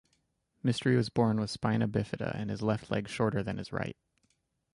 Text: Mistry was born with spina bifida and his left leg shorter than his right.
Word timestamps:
Mistry 0.65 0.95
was 0.95 1.09
born 1.09 1.39
with 1.39 1.51
spina 1.51 1.87
bifida 1.87 2.33
and 2.33 2.49
his 2.49 2.63
left 2.63 2.89
leg 2.89 3.07
shorter 3.07 3.43
than 3.43 3.57
his 3.59 3.71
right. 3.71 3.95